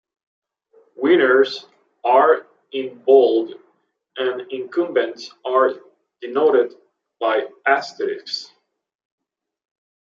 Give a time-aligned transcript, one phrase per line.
[0.95, 1.67] Winners
[2.03, 3.53] are in bold
[4.17, 5.73] and incumbents are
[6.21, 6.73] denoted
[7.19, 8.51] by asterisks.